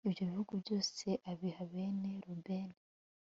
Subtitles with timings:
[0.07, 2.77] ibyo bihugu byose abiha bene rubeni